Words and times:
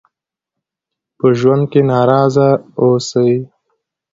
په 1.17 1.27
ژوند 1.39 1.63
کې 1.71 1.81
ناراضه 1.91 2.47
اوسئ. 2.81 3.31